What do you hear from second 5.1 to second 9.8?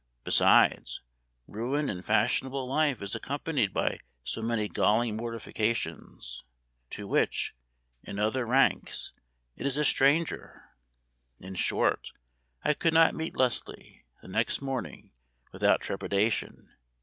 mortifications, to which, in other ranks, it is